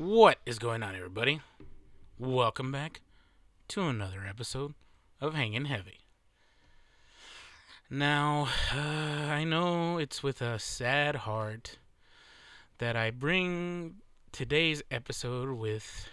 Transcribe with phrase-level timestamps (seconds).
[0.00, 1.42] What is going on, everybody?
[2.18, 3.02] Welcome back
[3.68, 4.72] to another episode
[5.20, 5.98] of Hanging Heavy.
[7.90, 11.76] Now, uh, I know it's with a sad heart
[12.78, 13.96] that I bring
[14.32, 16.08] today's episode with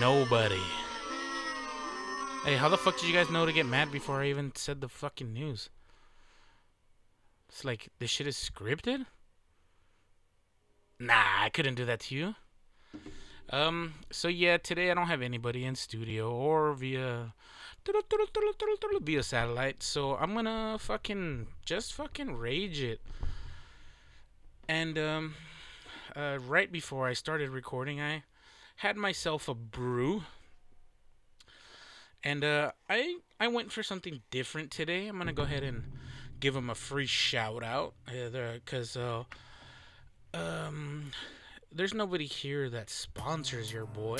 [0.00, 0.58] nobody.
[2.44, 4.80] Hey, how the fuck did you guys know to get mad before I even said
[4.80, 5.70] the fucking news?
[7.48, 9.06] It's like this shit is scripted?
[10.98, 12.34] Nah, I couldn't do that to you.
[13.50, 17.34] Um, so yeah, today I don't have anybody in studio or via
[19.00, 23.00] via satellite, so I'm gonna fucking just fucking rage it.
[24.68, 25.34] And um,
[26.16, 28.22] uh, right before I started recording, I
[28.76, 30.22] had myself a brew,
[32.24, 35.08] and uh, I I went for something different today.
[35.08, 35.82] I'm gonna go ahead and
[36.40, 39.24] give them a free shout out, because uh,
[40.32, 41.12] um,
[41.74, 44.18] there's nobody here that sponsors your boy.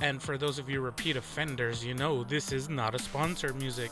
[0.00, 3.90] And for those of you repeat offenders, you know this is not a sponsor music.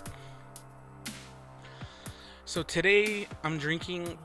[2.44, 4.18] So today I'm drinking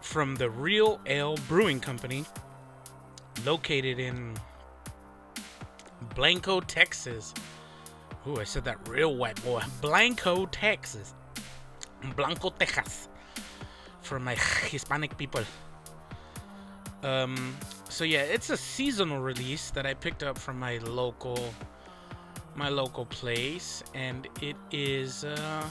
[0.00, 2.24] from the Real Ale Brewing Company,
[3.44, 4.34] located in
[6.14, 7.34] Blanco, Texas.
[8.26, 9.62] Ooh, I said that real white boy.
[9.80, 11.14] Blanco, Texas.
[12.16, 13.08] Blanco, Texas.
[14.10, 15.44] For my Hispanic people.
[17.04, 17.56] Um,
[17.88, 21.38] so yeah, it's a seasonal release that I picked up from my local,
[22.56, 25.22] my local place, and it is.
[25.22, 25.64] Uh,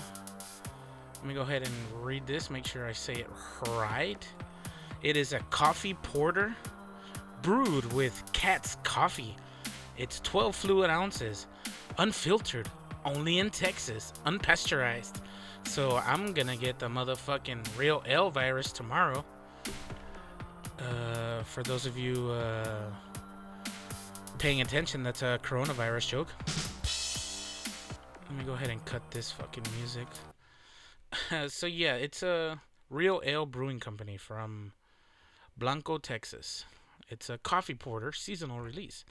[1.16, 2.50] let me go ahead and read this.
[2.50, 3.28] Make sure I say it
[3.68, 4.26] right.
[5.04, 6.56] It is a coffee porter,
[7.42, 9.36] brewed with Katz coffee.
[9.98, 11.46] It's 12 fluid ounces,
[11.98, 12.70] unfiltered,
[13.04, 15.20] only in Texas, unpasteurized.
[15.66, 19.24] So I'm gonna get the motherfucking real L virus tomorrow.
[20.80, 22.90] Uh, for those of you uh,
[24.38, 26.30] paying attention, that's a coronavirus joke.
[28.30, 30.08] Let me go ahead and cut this fucking music.
[31.48, 34.74] so yeah, it's a real ale brewing company from
[35.58, 36.66] Blanco, Texas.
[37.10, 39.04] It's a coffee porter seasonal release,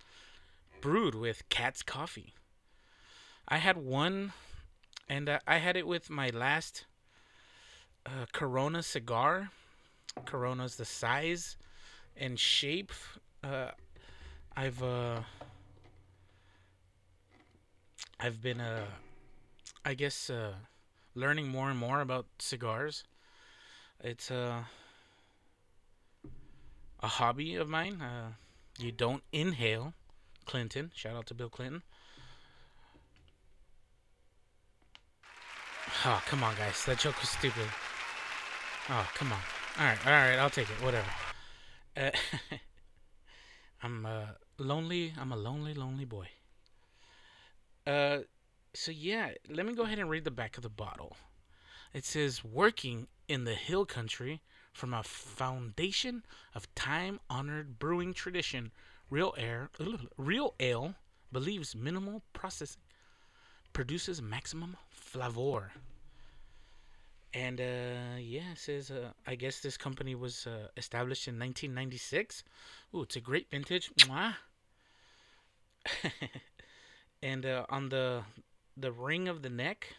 [0.81, 2.35] brewed with Katz coffee.
[3.49, 4.33] I had one,
[5.09, 6.85] and uh, I had it with my last
[8.07, 9.51] uh, Corona cigar.
[10.27, 11.57] Corona's the size
[12.17, 12.93] and shape.
[13.43, 13.71] Uh,
[14.57, 15.21] I've uh,
[18.19, 18.87] I've been uh,
[19.85, 20.55] I guess uh,
[21.15, 23.05] learning more and more about cigars.
[24.01, 24.65] It's a
[27.01, 28.03] hobby of mine.
[28.79, 29.95] You don't inhale.
[30.49, 30.91] Clinton.
[30.95, 31.83] Shout out to Bill Clinton.
[36.05, 36.85] Oh, come on, guys.
[36.85, 37.67] That joke was stupid.
[38.89, 39.41] Oh, come on.
[39.79, 40.39] All right, all right.
[40.39, 40.85] I'll take it.
[40.85, 41.09] Whatever.
[41.97, 42.11] Uh,
[43.83, 44.27] I'm uh,
[44.59, 45.13] lonely.
[45.19, 46.29] I'm a lonely, lonely boy.
[47.85, 48.19] Uh,
[48.75, 51.17] so yeah, let me go ahead and read the back of the bottle.
[51.93, 54.41] It says, "Working in the hill country
[54.73, 56.23] from a foundation
[56.55, 58.71] of time-honored brewing tradition,
[59.11, 59.71] real air,
[60.17, 60.95] real ale
[61.33, 62.83] believes minimal processing
[63.73, 65.73] produces maximum flavor."
[67.35, 72.43] And uh, yeah, says uh, I guess this company was uh, established in 1996.
[72.95, 73.91] Ooh, it's a great vintage.
[73.97, 74.35] Mwah.
[77.23, 78.23] and uh, on the
[78.77, 79.97] the ring of the neck,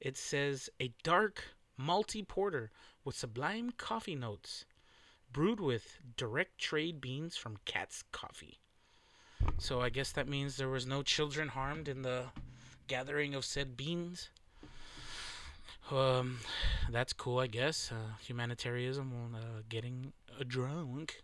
[0.00, 1.44] it says a dark
[1.78, 2.70] malty porter
[3.04, 4.64] with sublime coffee notes,
[5.32, 8.58] brewed with direct trade beans from Katz Coffee.
[9.58, 12.26] So I guess that means there was no children harmed in the
[12.88, 14.30] gathering of said beans.
[15.90, 16.38] Um,
[16.90, 17.90] that's cool, I guess.
[17.90, 21.22] Uh, humanitarianism, uh, getting uh, drunk.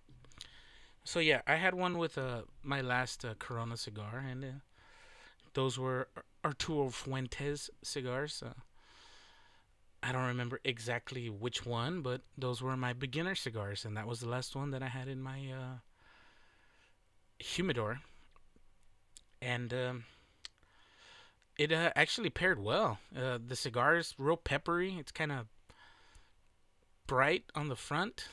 [1.05, 4.49] So yeah, I had one with uh, my last uh, Corona cigar, and uh,
[5.55, 6.09] those were
[6.45, 8.43] Arturo Fuentes cigars.
[10.03, 14.21] I don't remember exactly which one, but those were my beginner cigars, and that was
[14.21, 15.51] the last one that I had in my
[17.39, 18.01] humidor.
[19.41, 20.05] And um,
[21.57, 22.99] it uh, actually paired well.
[23.17, 24.97] Uh, the cigar is real peppery.
[24.99, 25.47] It's kind of
[27.07, 28.27] bright on the front.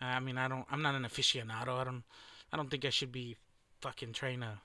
[0.00, 0.66] I mean, I don't.
[0.70, 1.68] I'm not an aficionado.
[1.68, 2.04] I don't.
[2.52, 3.36] I don't think I should be
[3.80, 4.58] fucking trying to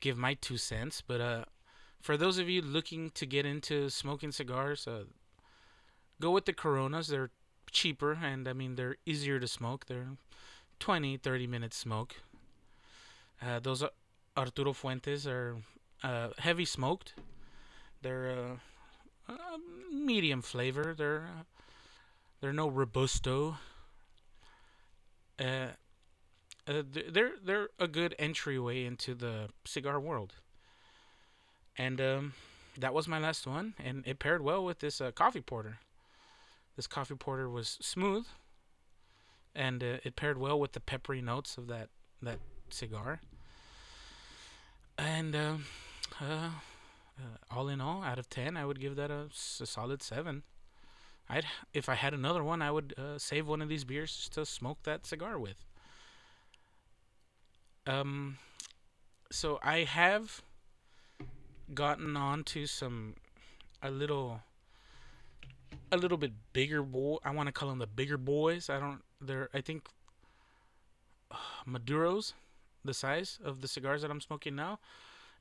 [0.00, 1.02] give my two cents.
[1.06, 1.44] But uh,
[2.00, 5.04] for those of you looking to get into smoking cigars, uh,
[6.20, 7.08] go with the Coronas.
[7.08, 7.30] They're
[7.70, 9.86] cheaper and I mean they're easier to smoke.
[9.86, 10.16] They're
[10.80, 12.16] 20, 30 minute smoke.
[13.40, 13.84] Uh, those
[14.36, 15.56] Arturo Fuentes are
[16.02, 17.14] uh, heavy smoked.
[18.02, 19.58] They're uh, uh,
[19.92, 20.94] medium flavor.
[20.96, 21.28] They're
[22.40, 23.58] They're no robusto.
[25.38, 25.68] Uh,
[26.66, 30.34] uh, they're they're a good entryway into the cigar world.
[31.76, 32.32] And um,
[32.78, 35.78] that was my last one, and it paired well with this uh, coffee porter.
[36.76, 38.26] This coffee porter was smooth,
[39.54, 41.88] and uh, it paired well with the peppery notes of that
[42.22, 42.38] that
[42.70, 43.20] cigar.
[44.98, 45.64] And um,
[46.20, 46.50] uh,
[47.18, 49.28] uh, all in all, out of ten, I would give that a,
[49.60, 50.42] a solid seven.
[51.28, 54.44] I'd if I had another one, I would uh, save one of these beers to
[54.44, 55.64] smoke that cigar with.
[57.86, 58.38] Um,
[59.30, 60.42] so I have
[61.72, 63.14] gotten on to some
[63.82, 64.40] a little
[65.92, 67.18] a little bit bigger boy.
[67.24, 68.68] I want to call them the bigger boys.
[68.68, 69.02] I don't.
[69.20, 69.48] They're.
[69.54, 69.88] I think
[71.30, 71.36] uh,
[71.68, 72.32] Maduros,
[72.84, 74.78] the size of the cigars that I'm smoking now,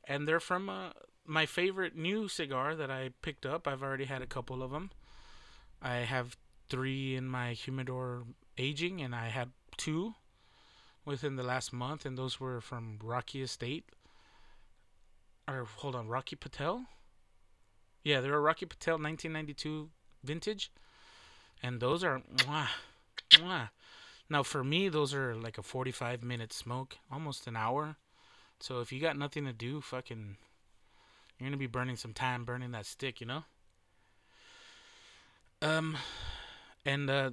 [0.09, 0.89] and they're from uh,
[1.25, 3.67] my favorite new cigar that I picked up.
[3.67, 4.89] I've already had a couple of them.
[5.81, 6.35] I have
[6.67, 8.23] three in my humidor
[8.57, 10.15] aging, and I had two
[11.05, 13.85] within the last month, and those were from Rocky Estate.
[15.47, 16.85] Or hold on, Rocky Patel.
[18.03, 19.89] Yeah, they're a Rocky Patel 1992
[20.23, 20.71] vintage,
[21.61, 22.67] and those are mwah,
[23.33, 23.69] mwah.
[24.29, 27.97] Now for me, those are like a 45 minute smoke, almost an hour.
[28.59, 30.37] So if you got nothing to do, fucking,
[31.39, 33.43] you're gonna be burning some time burning that stick, you know.
[35.61, 35.97] Um,
[36.85, 37.31] and uh,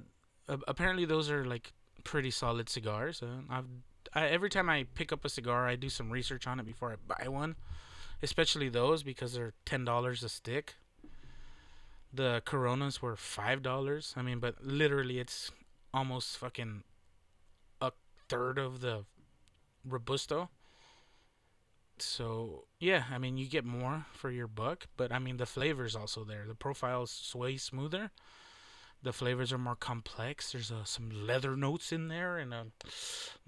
[0.67, 3.21] apparently those are like pretty solid cigars.
[3.21, 3.65] Uh, I've
[4.13, 6.91] I, every time I pick up a cigar, I do some research on it before
[6.91, 7.55] I buy one,
[8.23, 10.75] especially those because they're ten dollars a stick.
[12.13, 14.13] The Coronas were five dollars.
[14.15, 15.51] I mean, but literally, it's
[15.93, 16.83] almost fucking
[17.81, 17.91] a
[18.29, 19.05] third of the
[19.87, 20.49] Robusto.
[21.99, 25.95] So yeah, I mean, you get more for your buck, but I mean, the flavor's
[25.95, 26.45] also there.
[26.47, 28.11] The profile's way smoother.
[29.03, 30.51] The flavors are more complex.
[30.53, 32.63] There's uh, some leather notes in there, and uh,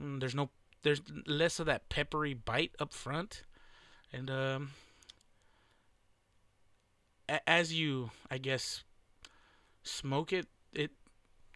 [0.01, 0.51] mm, there's no
[0.83, 3.43] there's less of that peppery bite up front,
[4.13, 4.71] and um,
[7.29, 8.83] a- as you I guess
[9.83, 10.91] smoke it, it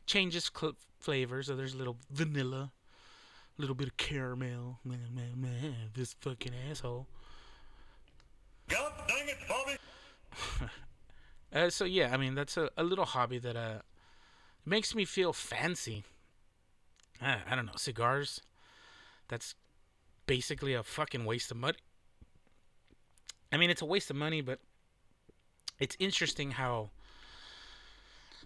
[0.07, 1.47] changes cl- flavors.
[1.47, 2.71] So there's a little vanilla,
[3.57, 4.79] little bit of caramel.
[4.83, 7.07] Man, man, man, this fucking asshole.
[8.67, 10.69] God dang it, Bobby!
[11.53, 13.79] uh, so yeah, I mean that's a, a little hobby that uh
[14.65, 16.03] makes me feel fancy.
[17.21, 18.41] Uh, I don't know cigars.
[19.27, 19.55] That's
[20.25, 21.77] basically a fucking waste of money.
[23.51, 24.59] I mean, it's a waste of money, but
[25.79, 26.89] it's interesting how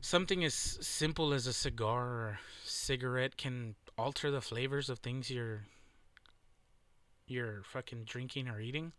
[0.01, 5.63] something as simple as a cigar or cigarette can alter the flavors of things you're
[7.27, 8.93] you're fucking drinking or eating.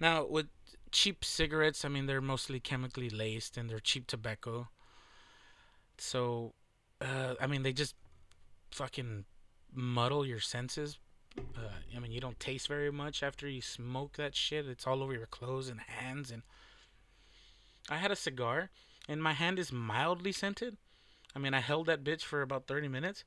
[0.00, 0.46] Now, with
[0.90, 4.68] cheap cigarettes, I mean they're mostly chemically laced and they're cheap tobacco.
[5.98, 6.54] So,
[7.00, 7.94] uh, I mean they just
[8.70, 9.24] fucking
[9.72, 10.98] muddle your senses.
[11.38, 14.66] Uh, I mean you don't taste very much after you smoke that shit.
[14.66, 16.42] It's all over your clothes and hands and
[17.88, 18.70] I had a cigar
[19.08, 20.76] and my hand is mildly scented.
[21.34, 23.24] I mean, I held that bitch for about 30 minutes.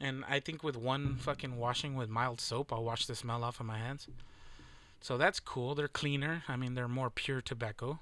[0.00, 3.60] And I think with one fucking washing with mild soap, I'll wash the smell off
[3.60, 4.08] of my hands.
[5.00, 5.74] So that's cool.
[5.74, 6.44] They're cleaner.
[6.48, 8.00] I mean, they're more pure tobacco.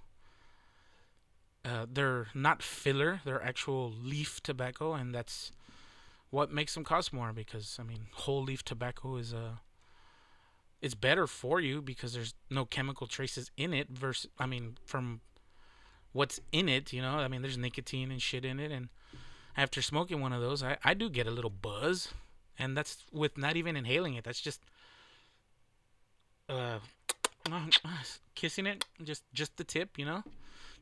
[1.64, 3.20] Uh, they're not filler.
[3.24, 5.52] They're actual leaf tobacco, and that's
[6.30, 7.32] what makes them cost more.
[7.32, 9.56] Because I mean, whole leaf tobacco is uh,
[10.80, 13.88] it's better for you because there's no chemical traces in it.
[13.90, 15.20] Versus, I mean, from
[16.12, 17.18] what's in it, you know.
[17.18, 18.88] I mean, there's nicotine and shit in it, and
[19.60, 22.08] after smoking one of those, I, I do get a little buzz,
[22.58, 24.24] and that's with not even inhaling it.
[24.24, 24.62] That's just
[26.48, 26.78] uh,
[28.34, 30.24] kissing it, just just the tip, you know,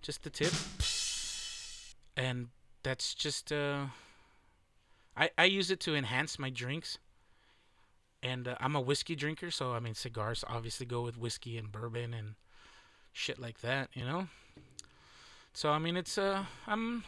[0.01, 0.53] just the tip,
[2.17, 2.51] and
[2.85, 3.87] that's just uh,
[5.17, 6.99] I I use it to enhance my drinks.
[8.21, 11.71] And uh, I'm a whiskey drinker, so I mean cigars obviously go with whiskey and
[11.71, 12.35] bourbon and
[13.13, 14.29] shit like that, you know.
[15.53, 17.05] So I mean, it's uh, I'm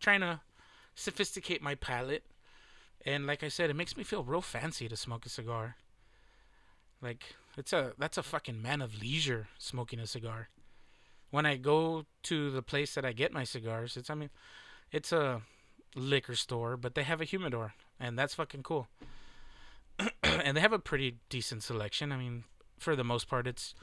[0.00, 0.40] trying to
[0.94, 2.24] sophisticate my palate,
[3.04, 5.76] and like I said, it makes me feel real fancy to smoke a cigar.
[7.02, 10.48] Like it's a that's a fucking man of leisure smoking a cigar.
[11.30, 14.30] When I go to the place that I get my cigars, it's I mean,
[14.92, 15.42] it's a
[15.94, 18.88] liquor store, but they have a humidor, and that's fucking cool.
[20.22, 22.12] and they have a pretty decent selection.
[22.12, 22.44] I mean,
[22.78, 23.74] for the most part, it's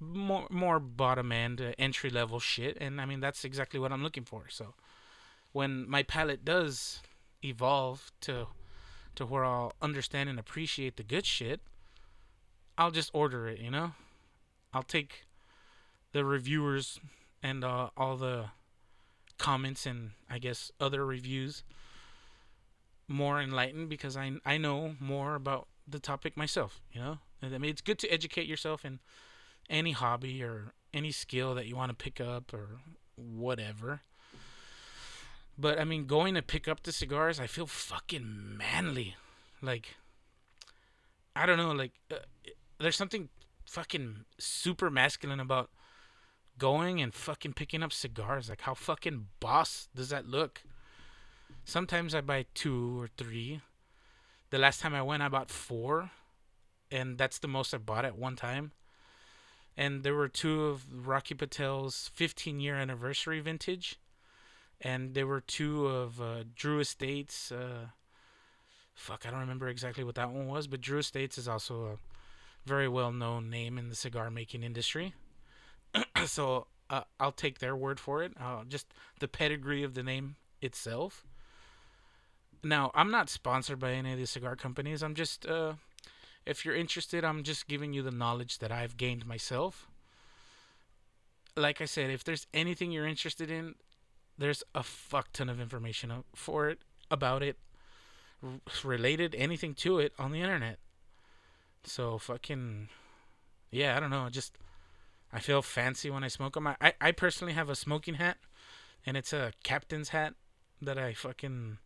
[0.00, 4.02] more more bottom end uh, entry level shit and i mean that's exactly what i'm
[4.02, 4.74] looking for so
[5.56, 7.00] when my palate does
[7.42, 8.46] evolve to
[9.14, 11.60] to where i'll understand and appreciate the good shit
[12.76, 13.92] i'll just order it you know
[14.74, 15.24] i'll take
[16.12, 17.00] the reviewers
[17.42, 18.46] and uh, all the
[19.38, 21.62] comments and I guess other reviews
[23.08, 26.80] more enlightened because I I know more about the topic myself.
[26.92, 28.98] You know, I mean, it's good to educate yourself in
[29.70, 32.80] any hobby or any skill that you want to pick up or
[33.14, 34.00] whatever.
[35.58, 39.16] But I mean, going to pick up the cigars, I feel fucking manly.
[39.62, 39.96] Like,
[41.34, 42.16] I don't know, like, uh,
[42.78, 43.30] there's something
[43.64, 45.70] fucking super masculine about
[46.58, 48.48] going and fucking picking up cigars.
[48.48, 50.62] Like, how fucking boss does that look?
[51.64, 53.60] Sometimes I buy two or three.
[54.50, 56.10] The last time I went, I bought four,
[56.90, 58.72] and that's the most I bought at one time.
[59.76, 63.98] And there were two of Rocky Patel's 15 year anniversary vintage,
[64.80, 67.50] and there were two of uh, Drew Estates.
[67.50, 67.86] Uh,
[68.94, 71.98] fuck, I don't remember exactly what that one was, but Drew Estates is also a
[72.66, 75.14] very well known name in the cigar making industry.
[76.26, 78.32] so uh, I'll take their word for it.
[78.40, 78.86] Uh, just
[79.20, 81.24] the pedigree of the name itself.
[82.62, 85.02] Now, I'm not sponsored by any of these cigar companies.
[85.02, 85.74] I'm just, uh,
[86.44, 89.86] if you're interested, I'm just giving you the knowledge that I've gained myself.
[91.56, 93.76] Like I said, if there's anything you're interested in,
[94.38, 97.56] there's a fuck ton of information for it, about it,
[98.84, 100.78] related, anything to it on the internet.
[101.84, 102.88] So fucking,
[103.70, 104.28] yeah, I don't know.
[104.30, 104.58] Just,
[105.32, 106.66] I feel fancy when I smoke them.
[106.66, 108.38] I, I, I personally have a smoking hat,
[109.04, 110.34] and it's a captain's hat
[110.82, 111.78] that I fucking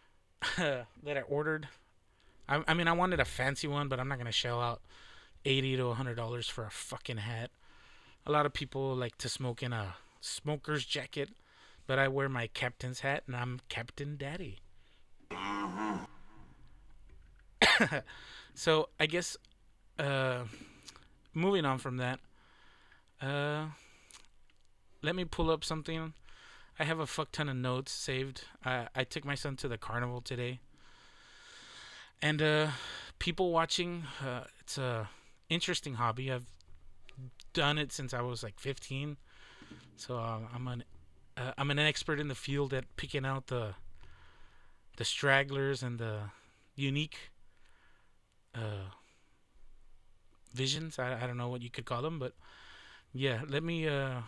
[0.56, 1.68] that I ordered.
[2.48, 4.80] I, I mean, I wanted a fancy one, but I'm not gonna shell out
[5.44, 7.50] eighty to hundred dollars for a fucking hat.
[8.26, 11.30] A lot of people like to smoke in a smoker's jacket,
[11.88, 14.58] but I wear my captain's hat, and I'm Captain Daddy.
[18.54, 19.36] so I guess,
[19.98, 20.44] uh,
[21.34, 22.20] moving on from that,
[23.20, 23.66] uh,
[25.02, 26.12] let me pull up something
[26.78, 28.44] I have a fuck ton of notes saved.
[28.64, 30.60] I I took my son to the carnival today,
[32.22, 32.68] and uh,
[33.18, 34.04] people watching.
[34.24, 35.08] Uh, it's a
[35.48, 36.30] interesting hobby.
[36.30, 36.46] I've
[37.52, 39.16] done it since I was like 15,
[39.96, 40.84] so uh, I'm an
[41.38, 43.74] uh, I'm an expert in the field at picking out the
[44.96, 46.30] the stragglers and the
[46.74, 47.30] unique
[48.54, 48.90] uh,
[50.52, 50.98] visions.
[50.98, 52.32] I I don't know what you could call them, but
[53.12, 53.42] yeah.
[53.48, 54.22] Let me uh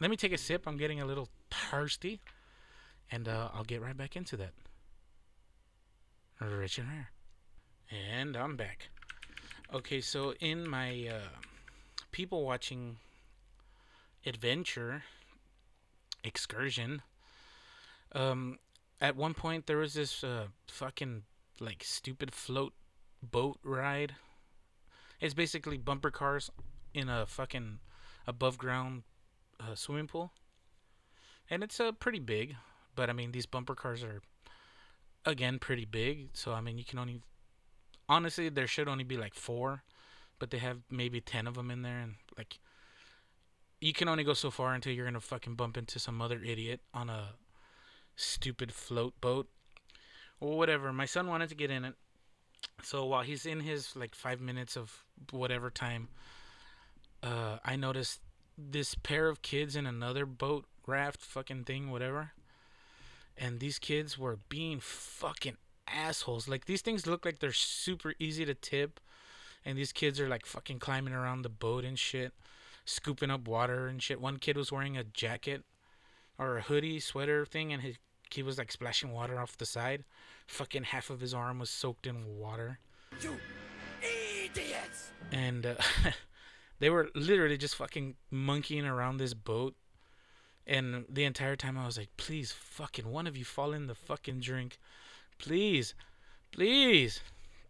[0.00, 0.66] let me take a sip.
[0.66, 2.20] I'm getting a little thirsty.
[3.10, 4.52] And uh, I'll get right back into that.
[6.40, 7.10] Rich and rare.
[7.90, 8.88] And I'm back.
[9.72, 11.28] Okay, so in my uh,
[12.10, 12.96] people watching
[14.24, 15.04] adventure
[16.24, 17.02] excursion,
[18.12, 18.58] um,
[19.00, 21.22] at one point there was this uh, fucking
[21.60, 22.72] like stupid float
[23.22, 24.14] boat ride.
[25.20, 26.50] It's basically bumper cars
[26.94, 27.78] in a fucking
[28.26, 29.02] above ground
[29.60, 30.32] uh, swimming pool,
[31.48, 32.56] and it's uh, pretty big.
[32.94, 34.20] But I mean, these bumper cars are
[35.24, 36.30] again pretty big.
[36.32, 37.20] So I mean, you can only
[38.08, 39.82] honestly there should only be like four,
[40.38, 42.58] but they have maybe ten of them in there, and like
[43.82, 46.80] you can only go so far until you're gonna fucking bump into some other idiot
[46.94, 47.34] on a
[48.14, 49.48] stupid float boat
[50.40, 50.92] or whatever.
[50.92, 51.94] My son wanted to get in it,
[52.82, 56.08] so while he's in his like five minutes of whatever time,
[57.22, 58.20] uh, I noticed
[58.56, 62.32] this pair of kids in another boat raft fucking thing, whatever.
[63.36, 65.56] And these kids were being fucking
[65.88, 66.48] assholes.
[66.48, 69.00] Like these things look like they're super easy to tip.
[69.64, 72.32] And these kids are like fucking climbing around the boat and shit,
[72.84, 74.20] scooping up water and shit.
[74.20, 75.64] One kid was wearing a jacket
[76.38, 77.96] or a hoodie, sweater thing, and his
[78.30, 80.04] he was like splashing water off the side.
[80.46, 82.78] Fucking half of his arm was soaked in water.
[83.20, 83.36] You
[84.02, 85.10] idiots!
[85.30, 85.74] And uh,
[86.82, 89.76] They were literally just fucking monkeying around this boat.
[90.66, 93.94] And the entire time I was like, please, fucking one of you fall in the
[93.94, 94.80] fucking drink.
[95.38, 95.94] Please.
[96.50, 97.20] Please.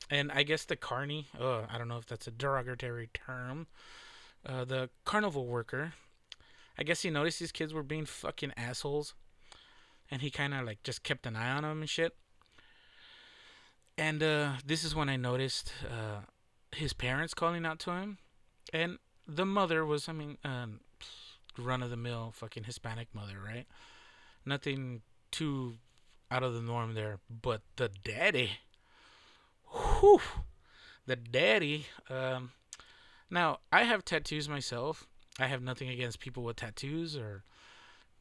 [0.09, 3.66] And I guess the carney, oh, I don't know if that's a derogatory term.
[4.44, 5.94] Uh, the carnival worker,
[6.78, 9.14] I guess he noticed these kids were being fucking assholes.
[10.11, 12.14] And he kind of like just kept an eye on them and shit.
[13.96, 16.22] And uh, this is when I noticed uh,
[16.75, 18.18] his parents calling out to him
[18.72, 20.80] and the mother was, I mean, um,
[21.58, 23.66] run of the mill fucking Hispanic mother, right?
[24.44, 25.75] Nothing too
[26.30, 27.18] out of the norm there.
[27.30, 28.58] But the daddy,
[29.70, 30.20] whew,
[31.06, 31.87] the daddy.
[32.08, 32.52] Um,
[33.33, 35.09] now I have tattoos myself.
[35.41, 37.45] I have nothing against people with tattoos or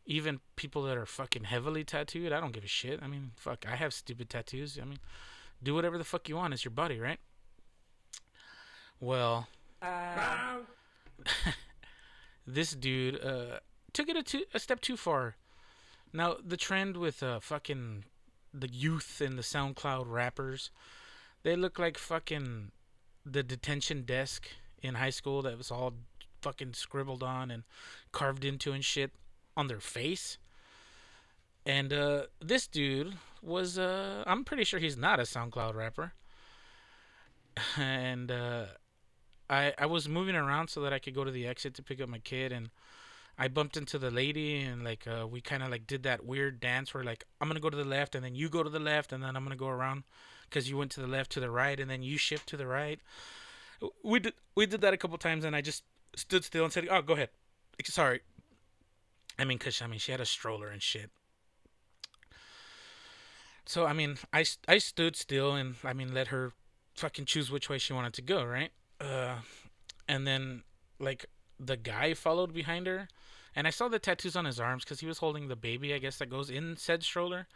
[0.06, 2.32] even people that are fucking heavily tattooed.
[2.32, 3.02] I don't give a shit.
[3.04, 4.80] I mean, fuck, I have stupid tattoos.
[4.82, 5.00] I mean,
[5.62, 6.54] do whatever the fuck you want.
[6.54, 7.20] It's your body, right?
[9.02, 9.48] Well,
[9.82, 10.60] uh,
[12.48, 13.60] this dude uh,
[13.92, 15.36] took it a, too, a step too far.
[16.14, 18.06] Now the trend with uh fucking
[18.54, 20.72] the youth and the SoundCloud rappers,
[21.44, 22.72] they look like fucking
[23.26, 24.50] the detention desk
[24.82, 25.94] in high school that was all
[26.42, 27.64] fucking scribbled on and
[28.12, 29.12] carved into and shit
[29.56, 30.38] on their face.
[31.66, 36.14] And uh this dude was uh I'm pretty sure he's not a SoundCloud rapper.
[37.78, 38.66] And uh
[39.50, 42.02] I I was moving around so that I could go to the exit to pick
[42.02, 42.70] up my kid and
[43.38, 46.60] I bumped into the lady and like uh, we kind of like did that weird
[46.60, 48.80] dance where like I'm gonna go to the left and then you go to the
[48.80, 50.04] left and then I'm gonna go around
[50.50, 52.68] because you went to the left to the right and then you shift to the
[52.68, 53.00] right.
[54.04, 55.84] We did we did that a couple times and I just
[56.16, 57.30] stood still and said, "Oh, go ahead."
[57.84, 58.22] Sorry.
[59.40, 61.10] I mean, cause I mean she had a stroller and shit.
[63.66, 66.54] So I mean, I I stood still and I mean let her
[66.96, 68.72] fucking choose which way she wanted to go, right?
[69.00, 69.38] Uh,
[70.08, 70.64] and then
[71.00, 71.26] like
[71.60, 73.08] the guy followed behind her,
[73.56, 75.98] and I saw the tattoos on his arms because he was holding the baby, I
[75.98, 77.48] guess that goes in said stroller.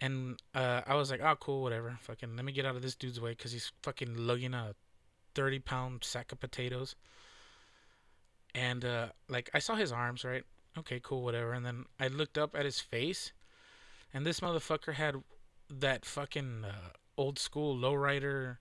[0.00, 1.96] And uh, I was like, oh, cool, whatever.
[2.00, 4.74] Fucking, let me get out of this dude's way because he's fucking lugging a
[5.34, 6.94] 30 pound sack of potatoes.
[8.54, 10.44] And, uh, like, I saw his arms, right?
[10.78, 11.52] Okay, cool, whatever.
[11.52, 13.32] And then I looked up at his face,
[14.12, 15.16] and this motherfucker had
[15.68, 18.58] that fucking uh, old school lowrider,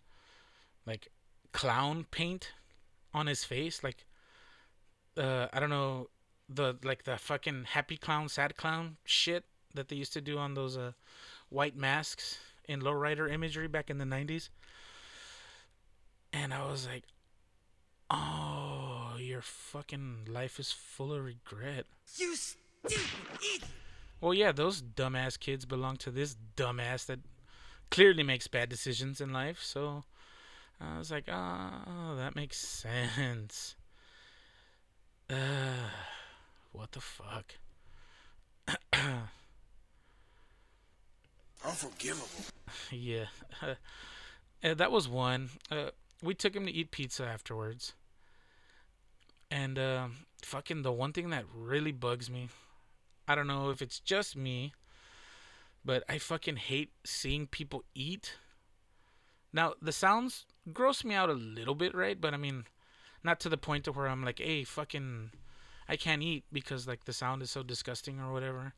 [0.86, 1.10] like,
[1.52, 2.54] clown paint
[3.14, 3.84] on his face.
[3.84, 4.06] Like,
[5.16, 6.10] uh, I don't know,
[6.50, 10.56] the, like, the fucking happy clown, sad clown shit that they used to do on
[10.56, 10.94] those, uh,
[11.50, 14.50] white masks in lowrider imagery back in the 90s.
[16.34, 17.04] And I was like,
[18.10, 21.86] oh, your fucking life is full of regret.
[22.18, 23.00] You stupid
[23.36, 23.64] idiot!
[24.20, 27.20] Well, yeah, those dumbass kids belong to this dumbass that
[27.92, 29.62] clearly makes bad decisions in life.
[29.62, 30.06] So
[30.82, 33.76] I was like, oh, that makes sense.
[35.30, 35.36] Uh,
[36.72, 37.54] what the fuck?
[41.66, 42.28] Unforgivable.
[42.92, 43.26] yeah.
[44.64, 45.50] Uh, that was one.
[45.70, 45.90] Uh,
[46.24, 47.94] we took him to eat pizza afterwards.
[49.52, 50.08] And uh,
[50.42, 52.50] fucking the one thing that really bugs me,
[53.28, 54.74] I don't know if it's just me,
[55.86, 58.38] but I fucking hate seeing people eat.
[59.52, 62.20] Now, the sounds gross me out a little bit, right?
[62.20, 62.66] But I mean,
[63.24, 65.32] not to the point to where I'm like, hey, fucking,
[65.88, 68.74] I can't eat because like the sound is so disgusting or whatever.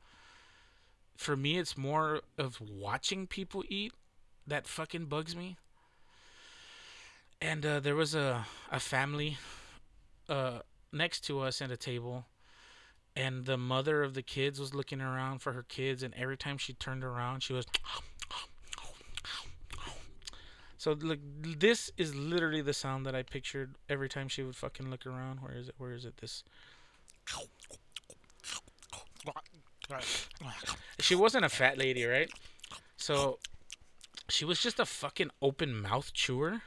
[1.16, 3.94] For me, it's more of watching people eat
[4.46, 5.58] that fucking bugs me.
[7.46, 9.38] And uh, there was a a family
[10.28, 10.60] uh,
[10.92, 12.26] next to us at a table,
[13.16, 16.58] and the mother of the kids was looking around for her kids, and every time
[16.58, 17.68] she turned around, she was.
[20.80, 24.90] So look, this is literally the sound that I pictured every time she would fucking
[24.90, 25.40] look around.
[25.40, 25.76] Where is it?
[25.78, 26.18] Where is it?
[26.18, 26.44] This.
[31.00, 32.32] She wasn't a fat lady, right?
[32.98, 33.38] So
[34.30, 36.64] she was just a fucking open mouth chewer.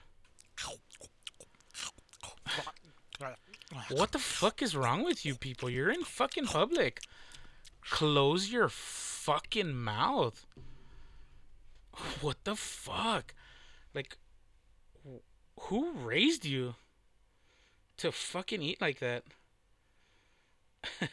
[3.90, 5.68] What the fuck is wrong with you people?
[5.68, 7.00] You're in fucking public.
[7.82, 10.46] Close your fucking mouth.
[12.20, 13.34] What the fuck?
[13.94, 14.18] Like,
[15.60, 16.74] who raised you
[17.96, 19.24] to fucking eat like that?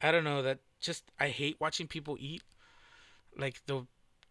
[0.00, 0.42] I don't know.
[0.42, 2.42] That just I hate watching people eat.
[3.36, 3.86] Like the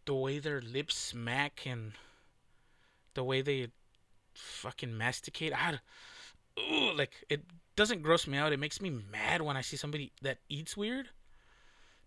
[0.06, 1.92] the way their lips smack and
[3.14, 3.68] the way they
[4.38, 5.54] fucking masticate.
[5.54, 5.80] I,
[6.60, 7.44] ooh, like it
[7.76, 8.54] doesn't gross me out.
[8.54, 11.10] It makes me mad when I see somebody that eats weird.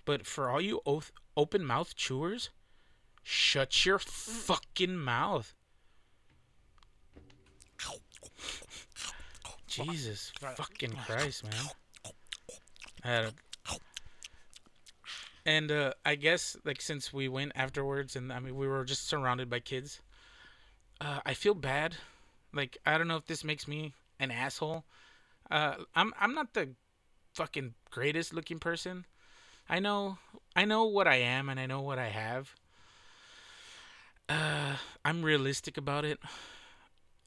[0.04, 2.50] But for all you oath, open mouth chewers,
[3.22, 5.54] shut your fucking mouth.
[9.66, 11.52] Jesus fucking Christ, man.
[15.46, 19.08] And uh, I guess like since we went afterwards, and I mean we were just
[19.08, 20.00] surrounded by kids.
[21.00, 21.96] Uh, I feel bad.
[22.52, 24.84] Like I don't know if this makes me an asshole.
[25.50, 26.70] Uh, I'm I'm not the
[27.34, 29.06] fucking greatest looking person.
[29.68, 30.18] I know
[30.56, 32.54] I know what I am and I know what I have.
[34.28, 36.20] Uh, I'm realistic about it,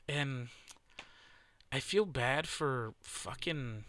[0.08, 0.48] and
[1.70, 3.84] I feel bad for fucking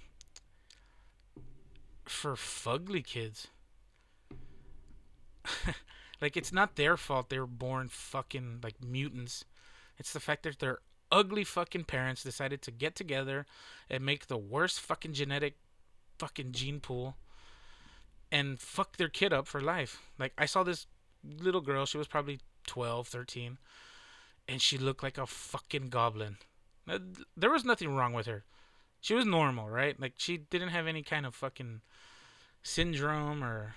[2.05, 3.49] for fugly kids.
[6.21, 9.45] like it's not their fault they were born fucking like mutants.
[9.99, 10.79] It's the fact that their
[11.11, 13.47] ugly fucking parents decided to get together
[13.91, 15.57] and make the worst fucking genetic
[16.19, 17.17] fucking gene pool
[18.31, 20.01] and fuck their kid up for life.
[20.19, 20.87] Like I saw this
[21.23, 23.59] little girl, she was probably 12, 13,
[24.49, 26.39] and she looked like a fucking goblin.
[27.37, 28.45] There was nothing wrong with her.
[29.01, 29.99] She was normal, right?
[30.01, 31.83] Like she didn't have any kind of fucking
[32.63, 33.77] syndrome or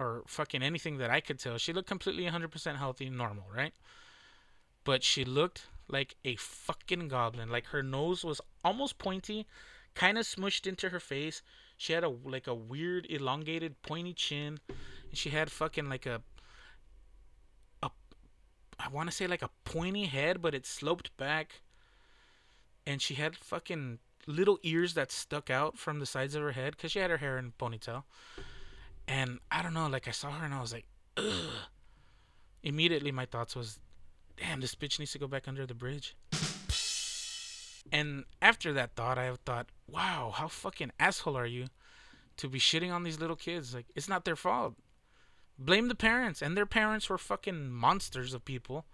[0.00, 1.58] or fucking anything that I could tell.
[1.58, 3.72] She looked completely 100% healthy, normal, right?
[4.88, 7.50] But she looked like a fucking goblin.
[7.50, 9.46] Like her nose was almost pointy,
[9.94, 11.42] kind of smushed into her face.
[11.76, 14.78] She had a like a weird elongated pointy chin, and
[15.12, 16.22] she had fucking like a
[17.82, 17.90] a
[18.80, 21.60] I want to say like a pointy head, but it sloped back.
[22.86, 26.78] And she had fucking little ears that stuck out from the sides of her head
[26.78, 28.04] because she had her hair in ponytail.
[29.06, 30.86] And I don't know, like I saw her and I was like,
[31.18, 31.68] ugh.
[32.62, 33.80] Immediately my thoughts was,
[34.38, 36.14] damn, this bitch needs to go back under the bridge.
[37.92, 41.66] And after that thought, I have thought, wow, how fucking asshole are you
[42.36, 43.74] to be shitting on these little kids?
[43.74, 44.74] Like, it's not their fault.
[45.58, 48.84] Blame the parents, and their parents were fucking monsters of people.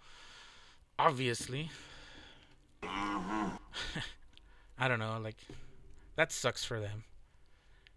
[0.97, 1.69] Obviously.
[2.83, 3.49] I
[4.87, 5.37] don't know, like,
[6.15, 7.03] that sucks for them.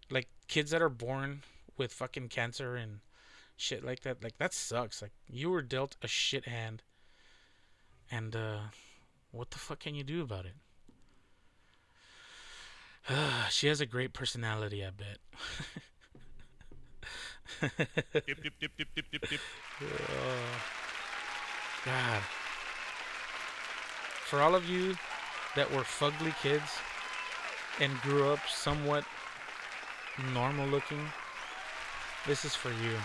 [0.09, 1.43] Like, kids that are born
[1.77, 2.99] with fucking cancer and
[3.55, 5.01] shit like that, like, that sucks.
[5.01, 6.83] Like, you were dealt a shit hand.
[8.11, 8.59] And, uh,
[9.31, 10.55] what the fuck can you do about it?
[13.49, 15.17] she has a great personality, I bet.
[17.61, 19.39] Dip, dip, dip, dip, dip, dip, dip.
[19.81, 19.85] Oh,
[21.85, 22.21] God.
[24.25, 24.95] For all of you
[25.55, 26.77] that were fugly kids
[27.79, 29.03] and grew up somewhat
[30.33, 31.05] normal looking,
[32.27, 32.95] this is for you.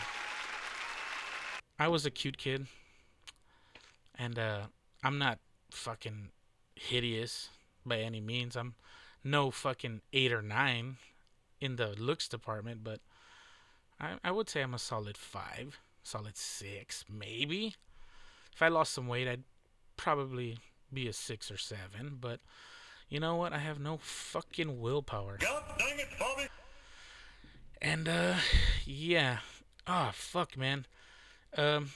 [1.79, 2.67] I was a cute kid,
[4.19, 4.61] and uh,
[5.05, 5.39] I'm not
[5.71, 6.31] fucking
[6.75, 7.51] hideous
[7.85, 8.57] by any means.
[8.57, 8.75] I'm
[9.23, 10.97] no fucking eight or nine
[11.61, 13.01] in the looks department, but
[14.01, 17.75] I, I would say I'm a solid five, solid six, maybe.
[18.55, 19.45] If I lost some weight, I'd
[19.99, 20.57] probably
[20.93, 22.41] be a six or seven, but
[23.11, 23.53] you know what?
[23.53, 25.37] I have no fucking willpower.
[25.37, 26.51] It.
[27.83, 28.37] And uh
[28.87, 29.39] yeah.
[29.87, 30.87] Ah, fuck, man.
[31.57, 31.91] Um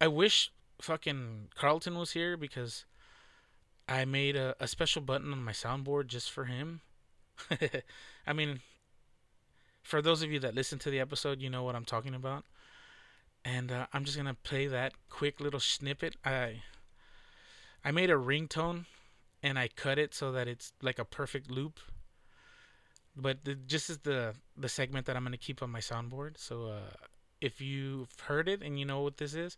[0.00, 0.50] I wish
[0.80, 2.84] fucking Carlton was here because
[3.88, 6.80] I made a, a special button on my soundboard just for him.
[8.26, 8.60] I mean,
[9.82, 12.44] for those of you that listen to the episode, you know what I'm talking about.
[13.44, 16.16] And uh, I'm just gonna play that quick little snippet.
[16.24, 16.62] I
[17.84, 18.84] I made a ringtone,
[19.42, 21.80] and I cut it so that it's like a perfect loop.
[23.16, 26.36] But the, just is the the segment that I'm gonna keep on my soundboard.
[26.36, 27.06] So uh,
[27.40, 29.56] if you've heard it and you know what this is,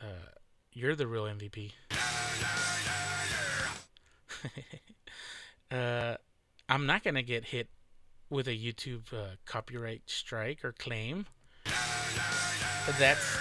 [0.00, 0.30] uh,
[0.72, 1.72] you're the real MVP.
[5.70, 6.16] uh,
[6.68, 7.68] I'm not gonna get hit
[8.28, 11.26] with a YouTube uh, copyright strike or claim.
[12.98, 13.38] That's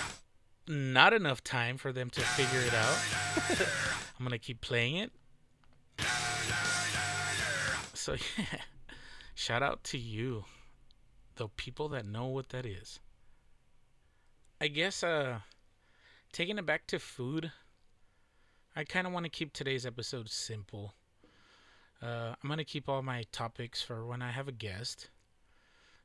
[0.68, 3.68] not enough time for them to figure it out.
[4.20, 5.12] I'm gonna keep playing it.
[7.94, 8.62] So yeah,
[9.36, 10.46] shout out to you,
[11.36, 13.00] the people that know what that is.
[14.62, 15.40] I guess uh,
[16.32, 17.52] taking it back to food.
[18.76, 20.94] I kind of want to keep today's episode simple.
[22.02, 25.10] Uh, I'm gonna keep all my topics for when I have a guest,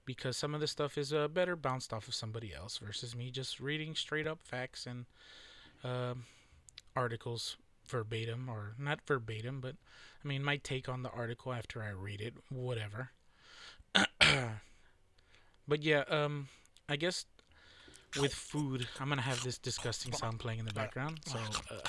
[0.04, 3.30] because some of the stuff is uh, better bounced off of somebody else versus me
[3.30, 5.06] just reading straight up facts and
[5.84, 6.24] um
[6.96, 7.56] articles
[7.86, 9.76] verbatim or not verbatim, but
[10.24, 13.10] I mean my take on the article after I read it, whatever.
[15.68, 16.48] but yeah, um,
[16.88, 17.26] I guess
[18.20, 21.20] with food, I'm gonna have this disgusting sound playing in the background.
[21.26, 21.38] So,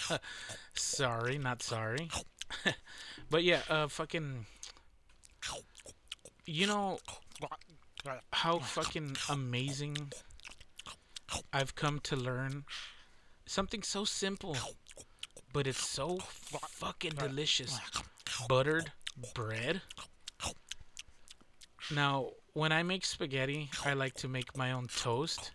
[0.09, 0.17] uh,
[0.73, 2.09] sorry, not sorry.
[3.29, 4.45] but yeah, uh, fucking,
[6.45, 6.99] you know
[8.33, 9.97] how fucking amazing
[11.51, 12.65] I've come to learn
[13.45, 14.57] something so simple,
[15.53, 17.79] but it's so fucking delicious.
[18.47, 18.91] Buttered
[19.33, 19.81] bread.
[21.93, 25.51] Now, when I make spaghetti, I like to make my own toast.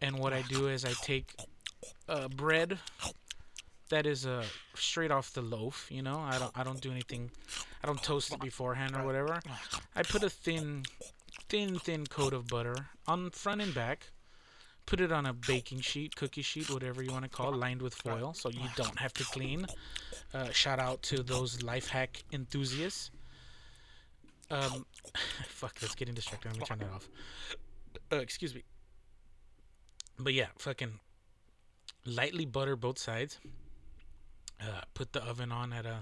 [0.00, 1.34] And what I do is I take
[2.08, 2.78] uh, bread
[3.88, 5.86] that is uh, straight off the loaf.
[5.90, 7.30] You know, I don't I don't do anything.
[7.82, 9.40] I don't toast it beforehand or whatever.
[9.94, 10.84] I put a thin,
[11.48, 14.10] thin, thin coat of butter on front and back.
[14.86, 17.82] Put it on a baking sheet, cookie sheet, whatever you want to call, it, lined
[17.82, 19.66] with foil, so you don't have to clean.
[20.32, 23.10] Uh, shout out to those life hack enthusiasts.
[24.48, 24.86] Um,
[25.48, 26.52] fuck, that's getting distracted.
[26.52, 27.08] Let me turn that off.
[28.12, 28.62] Uh, excuse me.
[30.18, 31.00] But yeah, fucking
[32.04, 33.38] lightly butter both sides.
[34.60, 35.98] Uh, put the oven on at a,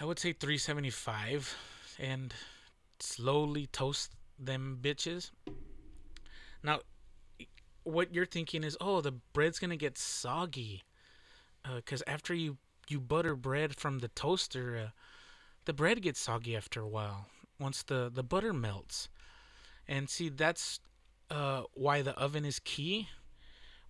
[0.00, 1.54] I would say 375,
[1.98, 2.32] and
[2.98, 5.30] slowly toast them bitches.
[6.62, 6.80] Now,
[7.82, 10.82] what you're thinking is, oh, the bread's gonna get soggy,
[11.76, 12.56] because after you
[12.88, 14.90] you butter bread from the toaster, uh,
[15.64, 17.26] the bread gets soggy after a while.
[17.58, 19.08] once the the butter melts.
[19.86, 20.80] And see, that's
[21.34, 23.08] uh, why the oven is key.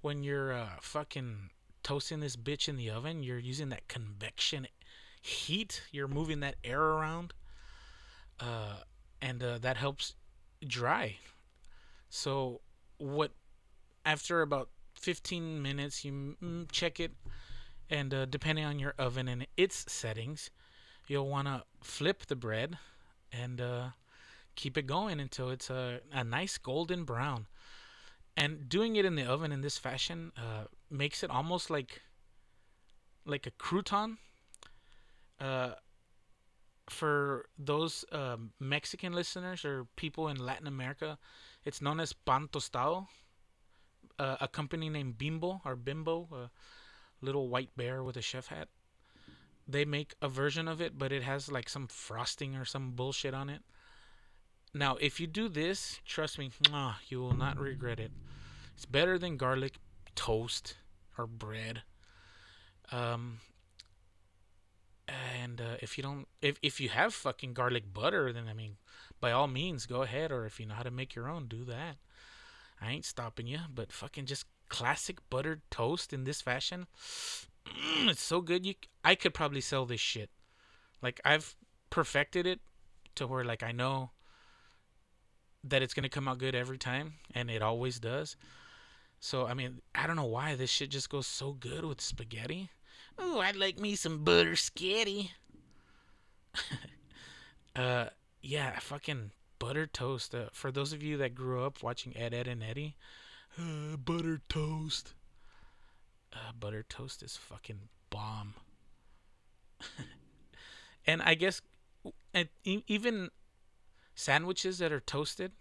[0.01, 1.51] When you're uh, fucking
[1.83, 4.67] toasting this bitch in the oven, you're using that convection
[5.21, 5.83] heat.
[5.93, 7.35] You're moving that air around,
[8.41, 8.79] uh,
[9.21, 10.15] and uh, that helps
[10.67, 11.17] dry.
[12.09, 12.61] So
[12.99, 13.33] what?
[14.07, 17.13] After about 15 minutes, you mm, check it,
[17.89, 20.51] and uh, depending on your oven and its settings,
[21.07, 22.79] you'll want to flip the bread
[23.33, 23.61] and
[24.55, 27.47] keep it going until it's a, a nice golden brown.
[28.37, 32.03] And doing it in the oven in this fashion uh, makes it almost like
[33.27, 34.19] like a crouton.
[35.41, 35.71] Uh,
[36.91, 41.19] for those um, Mexican listeners or people in Latin America,
[41.65, 43.07] it's known as pan tostado.
[44.19, 46.51] Uh, a company named Bimbo or Bimbo, a
[47.25, 48.69] little white bear with a chef hat.
[49.67, 53.35] They make a version of it, but it has like some frosting or some bullshit
[53.35, 53.63] on it.
[54.75, 56.51] Now, if you do this, trust me,
[57.09, 58.11] you will not regret it.
[58.75, 59.75] It's better than garlic
[60.17, 60.75] toast
[61.17, 61.83] or bread.
[62.91, 63.39] Um,
[65.07, 68.77] and uh, if you don't, if if you have fucking garlic butter, then I mean,
[69.21, 70.33] by all means, go ahead.
[70.33, 71.97] Or if you know how to make your own, do that.
[72.81, 73.61] I ain't stopping you.
[73.73, 76.87] But fucking just classic buttered toast in this fashion,
[77.65, 78.67] mm, it's so good.
[78.67, 80.31] You, I could probably sell this shit.
[81.01, 81.55] Like I've
[81.91, 82.61] perfected it
[83.15, 84.11] to where like I know
[85.65, 88.37] that it's gonna come out good every time, and it always does.
[89.21, 92.71] So I mean, I don't know why this shit just goes so good with spaghetti.
[93.19, 95.31] Oh, I'd like me some butter sketty.
[97.77, 98.07] uh,
[98.43, 100.35] yeah, fucking butter toast.
[100.35, 102.97] Uh, for those of you that grew up watching Ed, Edd, and Eddy,
[103.59, 105.15] uh, butter toast.
[106.33, 108.55] Uh, butter toast is fucking bomb.
[111.07, 111.63] and I guess
[112.65, 113.31] even
[114.15, 115.53] sandwiches that are toasted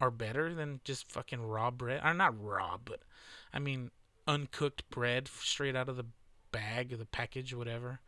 [0.00, 2.00] are better than just fucking raw bread.
[2.04, 3.00] Or not raw, but
[3.52, 3.90] I mean
[4.26, 6.06] uncooked bread straight out of the
[6.52, 8.00] bag or the package whatever.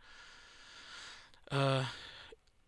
[1.50, 1.84] Uh,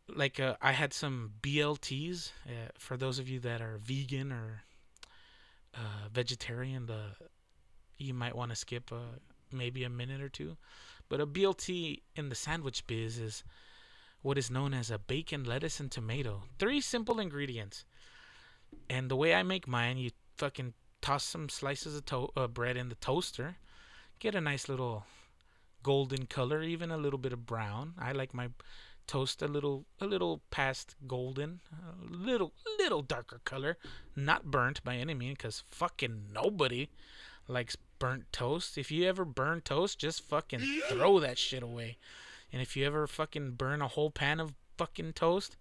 [0.09, 4.63] like uh, I had some BLTs uh, for those of you that are vegan or
[5.75, 6.87] uh, vegetarian.
[6.87, 7.03] The
[7.99, 9.19] you might want to skip uh,
[9.53, 10.57] maybe a minute or two,
[11.09, 13.45] but a BLT in the sandwich biz is
[14.23, 16.45] what is known as a bacon, lettuce, and tomato.
[16.59, 17.85] Three simple ingredients.
[18.89, 22.77] And the way I make mine, you fucking toss some slices of to- uh, bread
[22.77, 23.57] in the toaster,
[24.19, 25.05] get a nice little
[25.83, 27.95] golden color, even a little bit of brown.
[27.99, 28.51] I like my
[29.09, 33.77] toast a little a little past golden, a little little darker color,
[34.15, 36.89] not burnt by any means cuz fucking nobody
[37.49, 38.79] likes burnt toast.
[38.79, 41.99] If you ever burn toast, just fucking throw that shit away.
[42.53, 45.57] And if you ever fucking burn a whole pan of fucking toast,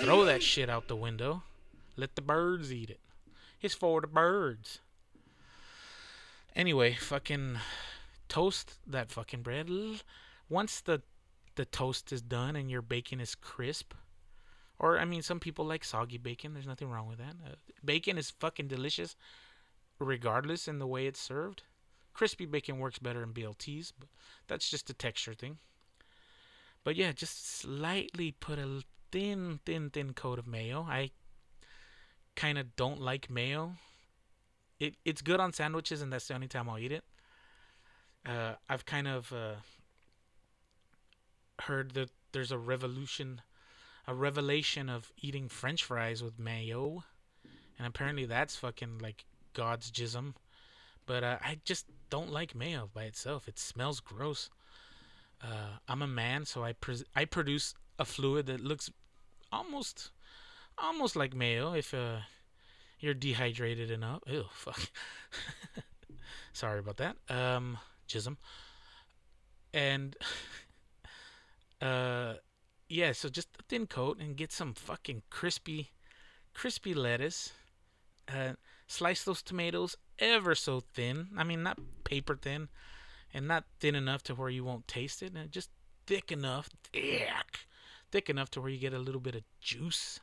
[0.00, 1.42] throw that shit out the window.
[1.96, 3.00] Let the birds eat it.
[3.60, 4.80] It's for the birds.
[6.54, 7.58] Anyway, fucking
[8.28, 9.70] toast that fucking bread.
[10.48, 11.02] Once the
[11.56, 13.92] the toast is done and your bacon is crisp,
[14.78, 16.54] or I mean, some people like soggy bacon.
[16.54, 17.34] There's nothing wrong with that.
[17.44, 19.16] Uh, bacon is fucking delicious,
[19.98, 21.62] regardless in the way it's served.
[22.20, 24.08] Crispy bacon works better in BLTs, but
[24.46, 25.56] that's just a texture thing.
[26.84, 30.82] But yeah, just slightly put a thin, thin, thin coat of mayo.
[30.82, 31.12] I
[32.36, 33.76] kind of don't like mayo.
[34.78, 37.04] It it's good on sandwiches, and that's the only time I'll eat it
[38.26, 39.54] uh, I've kind of uh,
[41.62, 43.40] heard that there's a revolution,
[44.06, 47.04] a revelation of eating French fries with mayo,
[47.78, 50.34] and apparently that's fucking like God's jism.
[51.06, 53.48] But uh, I just don't like mayo by itself.
[53.48, 54.50] It smells gross.
[55.42, 58.90] Uh, I'm a man, so I pre- I produce a fluid that looks
[59.52, 60.10] almost
[60.78, 62.20] almost like mayo if uh,
[63.00, 64.20] you're dehydrated enough.
[64.26, 64.80] Ew, fuck.
[66.52, 67.16] Sorry about that.
[67.28, 68.36] Um, Chisholm.
[69.72, 70.16] And
[71.80, 72.34] uh
[72.88, 75.90] yeah, so just a thin coat and get some fucking crispy
[76.54, 77.52] crispy lettuce.
[78.28, 78.54] Uh
[78.90, 81.28] slice those tomatoes ever so thin.
[81.36, 82.68] I mean not paper thin
[83.32, 85.70] and not thin enough to where you won't taste it, and just
[86.06, 87.66] thick enough, thick,
[88.10, 90.18] thick enough to where you get a little bit of juice,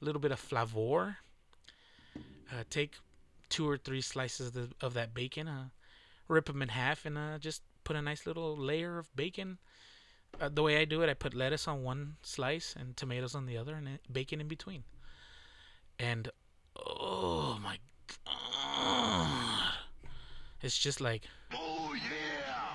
[0.00, 1.18] a little bit of flavor.
[2.16, 2.94] Uh, take
[3.48, 5.68] two or three slices of, the, of that bacon, uh,
[6.26, 9.58] rip them in half and uh, just put a nice little layer of bacon.
[10.40, 13.46] Uh, the way I do it, I put lettuce on one slice and tomatoes on
[13.46, 14.84] the other, and bacon in between.
[15.98, 16.30] And
[16.76, 17.78] oh my
[18.24, 19.74] god,
[20.62, 22.74] it's just like Oh yeah!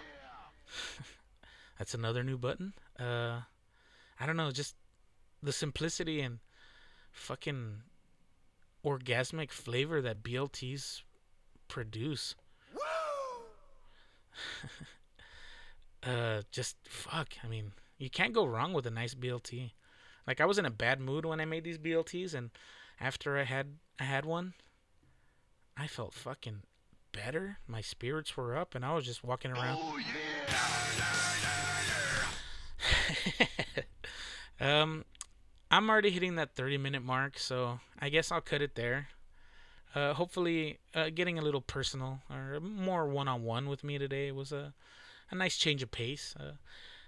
[1.78, 2.74] that's another new button.
[3.00, 3.42] Uh,
[4.20, 4.76] I don't know, just
[5.42, 6.40] the simplicity and
[7.12, 7.82] fucking
[8.86, 11.02] orgasmic flavor that BLTs
[11.68, 12.36] produce.
[16.04, 17.30] uh, just fuck.
[17.44, 19.72] I mean, you can't go wrong with a nice BLT.
[20.28, 22.50] Like I was in a bad mood when I made these BLTs, and
[23.00, 24.54] after I had I had one,
[25.78, 26.64] I felt fucking
[27.16, 27.60] better.
[27.68, 29.80] My spirits were up, and I was just walking around.
[29.82, 30.26] Oh yeah.
[34.82, 35.06] um,
[35.72, 39.08] I'm already hitting that 30 minute mark, so I guess I'll cut it there.
[39.94, 44.32] Uh, hopefully, uh, getting a little personal or more one on one with me today
[44.32, 44.74] was a,
[45.32, 46.36] a nice change of pace.
[46.38, 46.52] Uh,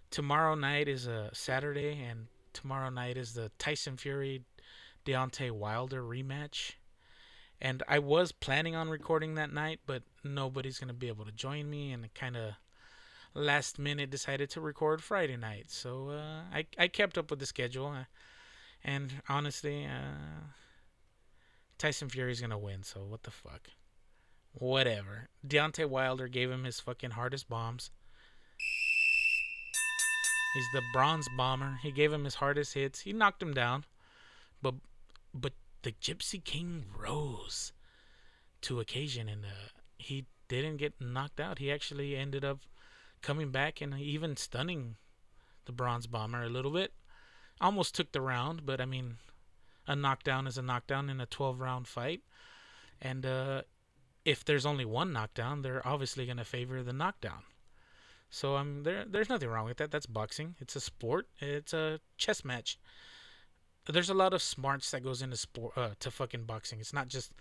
[0.10, 4.44] tomorrow night is a Saturday, and tomorrow night is the Tyson Fury
[5.06, 6.74] Deontay Wilder rematch.
[7.60, 11.32] And I was planning on recording that night, but nobody's going to be able to
[11.32, 12.54] join me, and kind of
[13.34, 15.70] last minute decided to record Friday night.
[15.70, 17.88] So uh, I, I kept up with the schedule.
[17.88, 18.04] Uh,
[18.84, 20.52] and honestly, uh,
[21.78, 23.70] Tyson Fury's gonna win, so what the fuck?
[24.54, 25.30] Whatever.
[25.46, 27.92] Deontay Wilder gave him his fucking hardest bombs.
[30.54, 31.80] He's the bronze bomber.
[31.84, 33.02] He gave him his hardest hits.
[33.02, 33.86] He knocked him down.
[34.62, 34.76] But
[35.34, 35.54] but
[35.88, 37.72] the Gypsy King rose
[38.60, 41.60] to occasion and uh, he didn't get knocked out.
[41.60, 42.60] He actually ended up
[43.22, 44.98] coming back and even stunning
[45.64, 46.92] the bronze bomber a little bit.
[47.62, 49.16] Almost took the round, but I mean
[49.88, 52.20] a knockdown is a knockdown in a 12 round fight.
[53.02, 53.62] And uh,
[54.26, 57.44] if there's only one knockdown, they're obviously going to favor the knockdown.
[58.30, 59.92] So um, there, there's nothing wrong with that.
[59.92, 60.56] That's boxing.
[60.60, 61.30] It's a sport.
[61.40, 62.78] It's a chess match.
[63.90, 66.80] There's a lot of smarts that goes into sport uh, to fucking boxing.
[66.80, 67.32] It's not just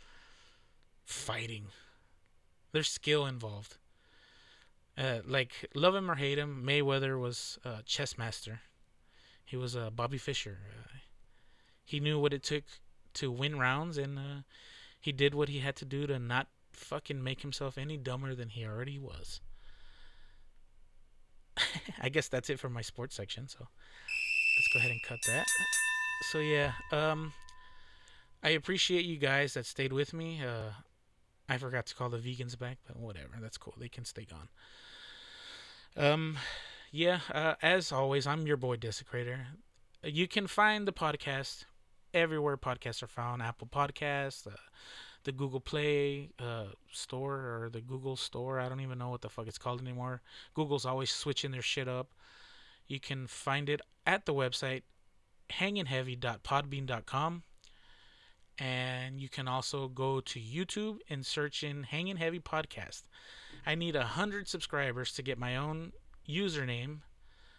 [1.04, 1.66] fighting.
[2.72, 3.78] There's skill involved.
[4.98, 8.61] Uh, like love him or hate him, Mayweather was a chess master.
[9.44, 10.59] He was a Bobby Fischer.
[10.70, 10.98] Uh,
[11.85, 12.64] he knew what it took
[13.14, 14.42] to win rounds, and uh,
[15.00, 18.48] he did what he had to do to not fucking make himself any dumber than
[18.50, 19.40] he already was.
[22.02, 23.48] I guess that's it for my sports section.
[23.48, 25.46] So let's go ahead and cut that.
[26.22, 27.33] So yeah, um,
[28.42, 30.42] I appreciate you guys that stayed with me.
[30.42, 30.70] Uh,
[31.48, 33.38] I forgot to call the vegans back, but whatever.
[33.40, 33.74] That's cool.
[33.79, 34.48] They can stay gone.
[35.96, 36.37] Um,
[36.90, 37.20] yeah.
[37.33, 39.46] Uh, as always, I'm your boy Desecrator.
[40.02, 41.64] You can find the podcast
[42.12, 44.57] everywhere podcasts are found Apple Podcasts, uh,
[45.24, 48.59] the Google Play uh, store, or the Google Store.
[48.59, 50.22] I don't even know what the fuck it's called anymore.
[50.55, 52.12] Google's always switching their shit up.
[52.87, 54.83] You can find it at the website
[55.50, 57.42] hangingheavy.podbean.com.
[58.59, 63.02] And you can also go to YouTube and search in Hanging Heavy Podcast.
[63.66, 65.92] I need a hundred subscribers to get my own
[66.26, 67.00] username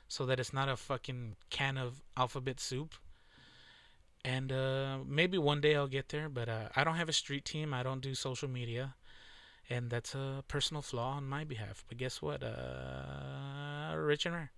[0.07, 2.95] so that it's not a fucking can of alphabet soup
[4.27, 6.27] and uh, maybe one day I'll get there.
[6.27, 7.73] But uh, I don't have a street team.
[7.73, 8.95] I don't do social media,
[9.69, 11.85] and that's a personal flaw on my behalf.
[11.87, 12.43] But guess what?
[12.43, 14.51] Uh, rich and rare.